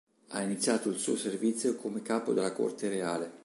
[0.29, 3.37] Ha iniziato il suo servizio come capo della Corte Reale.